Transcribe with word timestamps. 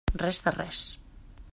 Res 0.21 0.39
de 0.45 0.53
res. 0.55 0.81